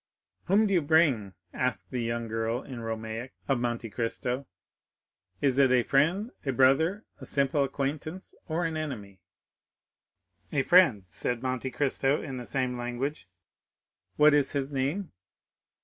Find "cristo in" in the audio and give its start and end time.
11.69-12.37